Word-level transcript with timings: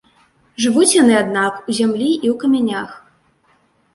Жывуць 0.63 0.93
яны, 1.01 1.13
аднак, 1.23 1.59
у 1.69 1.75
зямлі 1.79 2.07
і 2.13 2.27
ў 2.33 2.35
камянях. 2.45 2.89